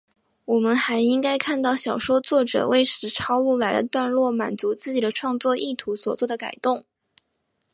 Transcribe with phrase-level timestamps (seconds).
[0.45, 6.83] 我们还应该看到小说作者为使抄录来的段落满足自己的创作意图所作的改动。